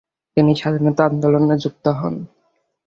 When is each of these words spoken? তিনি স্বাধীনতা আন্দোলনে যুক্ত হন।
তিনি 0.37 0.51
স্বাধীনতা 0.55 1.01
আন্দোলনে 1.05 1.55
যুক্ত 1.63 1.85
হন। 1.99 2.15